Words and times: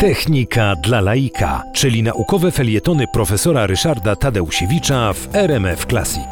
Technika 0.00 0.76
dla 0.76 1.00
laika, 1.00 1.62
czyli 1.72 2.02
naukowe 2.02 2.50
felietony 2.50 3.06
profesora 3.12 3.66
Ryszarda 3.66 4.16
Tadeusiewicza 4.16 5.12
w 5.12 5.36
RMF 5.36 5.86
Classic. 5.86 6.28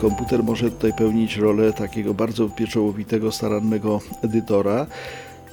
Komputer 0.00 0.42
może 0.44 0.70
tutaj 0.70 0.92
pełnić 0.92 1.36
rolę 1.36 1.72
takiego 1.72 2.14
bardzo 2.14 2.48
pieczołowitego, 2.48 3.32
starannego 3.32 4.00
edytora. 4.24 4.86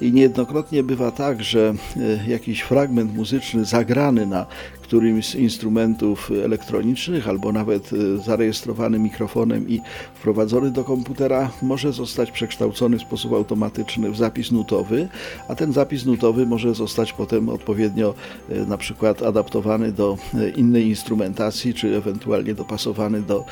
I 0.00 0.12
niejednokrotnie 0.12 0.82
bywa 0.82 1.10
tak, 1.10 1.42
że 1.42 1.74
e, 1.96 2.30
jakiś 2.30 2.60
fragment 2.60 3.14
muzyczny 3.14 3.64
zagrany 3.64 4.26
na 4.26 4.46
którymś 4.82 5.26
z 5.26 5.34
instrumentów 5.34 6.30
elektronicznych 6.44 7.28
albo 7.28 7.52
nawet 7.52 7.90
e, 7.92 8.22
zarejestrowany 8.22 8.98
mikrofonem 8.98 9.68
i 9.68 9.80
wprowadzony 10.14 10.70
do 10.70 10.84
komputera 10.84 11.50
może 11.62 11.92
zostać 11.92 12.30
przekształcony 12.30 12.98
w 12.98 13.02
sposób 13.02 13.32
automatyczny 13.32 14.10
w 14.10 14.16
zapis 14.16 14.52
nutowy, 14.52 15.08
a 15.48 15.54
ten 15.54 15.72
zapis 15.72 16.04
nutowy 16.04 16.46
może 16.46 16.74
zostać 16.74 17.12
potem 17.12 17.48
odpowiednio 17.48 18.14
e, 18.48 18.54
na 18.66 18.78
przykład 18.78 19.22
adaptowany 19.22 19.92
do 19.92 20.18
innej 20.56 20.88
instrumentacji, 20.88 21.74
czy 21.74 21.96
ewentualnie 21.96 22.54
dopasowany 22.54 23.22
do 23.22 23.44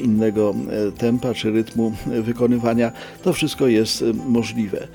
innego 0.00 0.54
tempa 0.98 1.34
czy 1.34 1.50
rytmu 1.50 1.92
wykonywania. 2.06 2.92
To 3.22 3.32
wszystko 3.32 3.66
jest 3.66 4.04
możliwe. 4.28 4.88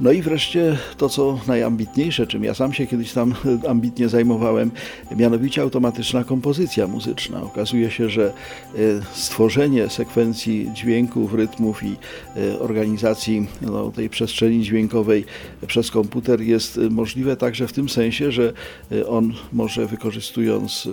No 0.00 0.12
i 0.12 0.22
wreszcie 0.22 0.76
to, 0.96 1.08
co 1.08 1.40
najambitniejsze, 1.46 2.26
czym 2.26 2.44
ja 2.44 2.54
sam 2.54 2.72
się 2.72 2.86
kiedyś 2.86 3.12
tam 3.12 3.34
ambitnie 3.68 4.08
zajmowałem, 4.08 4.70
mianowicie 5.16 5.62
automatyczna 5.62 6.24
kompozycja 6.24 6.86
muzyczna. 6.86 7.42
Okazuje 7.42 7.90
się, 7.90 8.08
że 8.10 8.26
e, 8.26 8.78
stworzenie 9.12 9.88
sekwencji 9.88 10.70
dźwięków, 10.74 11.34
rytmów 11.34 11.82
i 11.82 11.96
e, 12.36 12.58
organizacji 12.58 13.46
no, 13.62 13.90
tej 13.90 14.10
przestrzeni 14.10 14.62
dźwiękowej 14.62 15.24
przez 15.66 15.90
komputer 15.90 16.40
jest 16.40 16.80
możliwe 16.90 17.36
także 17.36 17.68
w 17.68 17.72
tym 17.72 17.88
sensie, 17.88 18.32
że 18.32 18.52
e, 18.92 19.06
on 19.06 19.34
może 19.52 19.86
wykorzystując 19.86 20.88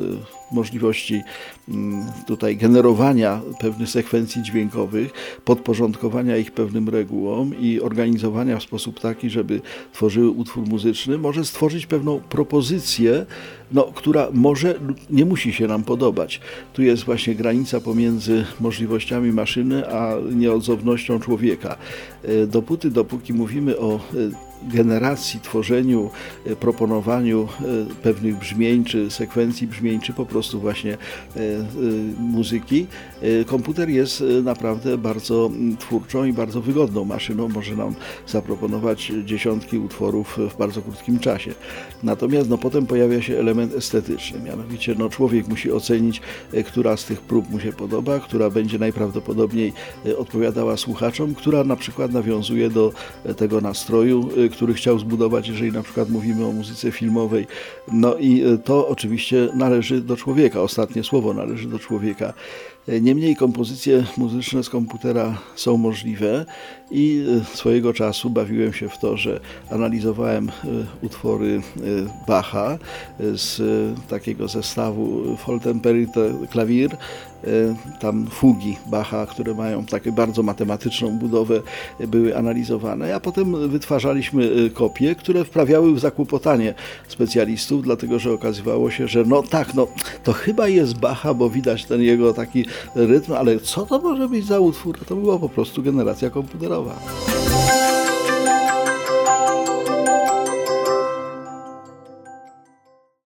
możliwości 0.51 1.21
mm, 1.69 2.05
tutaj 2.27 2.57
generowania 2.57 3.41
pewnych 3.59 3.89
sekwencji 3.89 4.43
dźwiękowych, 4.43 5.11
podporządkowania 5.45 6.37
ich 6.37 6.51
pewnym 6.51 6.89
regułom 6.89 7.59
i 7.59 7.81
organizowania 7.81 8.57
w 8.57 8.63
sposób 8.63 8.99
taki, 8.99 9.29
żeby 9.29 9.61
tworzyły 9.93 10.29
utwór 10.29 10.67
muzyczny, 10.67 11.17
może 11.17 11.45
stworzyć 11.45 11.85
pewną 11.85 12.19
propozycję, 12.19 13.25
no, 13.71 13.83
która 13.83 14.27
może 14.33 14.75
nie 15.09 15.25
musi 15.25 15.53
się 15.53 15.67
nam 15.67 15.83
podobać. 15.83 16.41
Tu 16.73 16.83
jest 16.83 17.03
właśnie 17.03 17.35
granica 17.35 17.79
pomiędzy 17.79 18.45
możliwościami 18.59 19.31
maszyny 19.31 19.93
a 19.93 20.13
nieodzownością 20.31 21.19
człowieka. 21.19 21.77
E, 22.23 22.47
dopóty, 22.47 22.91
dopóki 22.91 23.33
mówimy 23.33 23.77
o 23.77 23.95
e, 23.95 24.50
generacji, 24.63 25.39
tworzeniu, 25.39 26.09
e, 26.45 26.55
proponowaniu 26.55 27.47
e, 27.61 27.95
pewnych 28.03 28.37
brzmień, 28.37 28.83
czy 28.83 29.11
sekwencji 29.11 29.67
brzmień, 29.67 29.99
czy 29.99 30.13
po 30.13 30.25
prostu 30.25 30.59
właśnie 30.59 30.93
e, 30.93 31.39
muzyki, 32.19 32.87
komputer 33.45 33.89
jest 33.89 34.23
naprawdę 34.43 34.97
bardzo 34.97 35.49
twórczą 35.79 36.25
i 36.25 36.33
bardzo 36.33 36.61
wygodną 36.61 37.05
maszyną. 37.05 37.49
Może 37.49 37.75
nam 37.75 37.95
zaproponować 38.27 39.11
dziesiątki 39.25 39.77
utworów 39.77 40.39
w 40.53 40.57
bardzo 40.57 40.81
krótkim 40.81 41.19
czasie. 41.19 41.53
Natomiast 42.03 42.49
no, 42.49 42.57
potem 42.57 42.85
pojawia 42.85 43.21
się 43.21 43.39
element 43.39 43.73
estetyczny, 43.73 44.39
mianowicie 44.39 44.95
no, 44.97 45.09
człowiek 45.09 45.47
musi 45.47 45.71
ocenić, 45.71 46.21
która 46.65 46.97
z 46.97 47.05
tych 47.05 47.21
prób 47.21 47.49
mu 47.49 47.59
się 47.59 47.73
podoba, 47.73 48.19
która 48.19 48.49
będzie 48.49 48.79
najprawdopodobniej 48.79 49.73
odpowiadała 50.17 50.77
słuchaczom, 50.77 51.35
która 51.35 51.63
na 51.63 51.75
przykład 51.75 52.11
nawiązuje 52.11 52.69
do 52.69 52.93
tego 53.37 53.61
nastroju, 53.61 54.29
który 54.51 54.73
chciał 54.73 54.99
zbudować, 54.99 55.47
jeżeli 55.47 55.71
na 55.71 55.83
przykład 55.83 56.09
mówimy 56.09 56.45
o 56.45 56.51
muzyce 56.51 56.91
filmowej. 56.91 57.47
No 57.91 58.15
i 58.15 58.43
e, 58.43 58.57
to 58.57 58.87
oczywiście 58.87 59.49
należy 59.53 60.01
do 60.01 60.17
człowieka, 60.17 60.61
ostatnie 60.61 61.03
słowo 61.03 61.33
należy 61.33 61.67
do 61.67 61.79
człowieka. 61.79 62.33
E, 62.87 63.01
niemniej 63.01 63.35
kompozycje 63.35 64.03
muzyczne 64.17 64.63
z 64.63 64.69
komputera 64.69 65.37
są 65.55 65.77
możliwe 65.77 66.45
i 66.91 67.25
e, 67.41 67.55
swojego 67.55 67.93
czasu 67.93 68.29
bawiłem 68.29 68.73
się 68.73 68.89
w 68.89 68.97
to, 68.97 69.17
że 69.17 69.39
analizowałem 69.69 70.51
utwory 71.01 71.61
Bacha 72.27 72.77
z 73.19 73.61
takiego 74.07 74.47
zestawu 74.47 75.37
Foltemperite 75.37 76.33
Klawier 76.51 76.97
tam 77.99 78.27
fugi 78.27 78.77
Bacha, 78.87 79.25
które 79.25 79.53
mają 79.53 79.85
takie 79.85 80.11
bardzo 80.11 80.43
matematyczną 80.43 81.17
budowę, 81.17 81.61
były 81.99 82.37
analizowane, 82.37 83.15
a 83.15 83.19
potem 83.19 83.69
wytwarzaliśmy 83.69 84.40
e, 84.43 84.69
kopie, 84.69 85.15
które 85.15 85.45
wprawiały 85.45 85.93
w 85.93 85.99
zakłopotanie 85.99 86.73
specjalistów, 87.07 87.83
dlatego 87.83 88.19
że 88.19 88.31
okazywało 88.31 88.91
się, 88.91 89.07
że 89.07 89.23
no 89.23 89.43
tak, 89.43 89.73
no 89.73 89.87
to 90.23 90.33
chyba 90.33 90.67
jest 90.67 90.97
Bacha, 90.99 91.33
bo 91.33 91.49
widać 91.49 91.85
ten 91.85 92.01
jego 92.01 92.33
taki 92.33 92.65
rytm, 92.95 93.33
ale 93.33 93.59
co 93.59 93.85
to 93.85 93.99
może 93.99 94.29
być 94.29 94.45
za 94.45 94.59
utwór? 94.59 94.99
To 95.05 95.15
była 95.15 95.39
po 95.39 95.49
prostu 95.49 95.83
generacja 95.83 96.29
komputerowa. 96.29 96.99